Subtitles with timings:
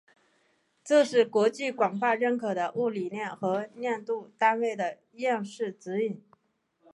[0.83, 6.19] 这是国际广泛认可的物理量和量度单位的样式指引。